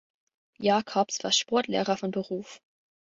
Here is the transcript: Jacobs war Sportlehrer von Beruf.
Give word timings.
Jacobs 0.57 1.23
war 1.23 1.31
Sportlehrer 1.31 1.95
von 1.95 2.09
Beruf. 2.09 2.59